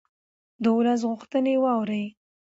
د 0.63 0.65
ولس 0.77 1.01
غوښتنې 1.09 1.53
واورئ 1.63 2.05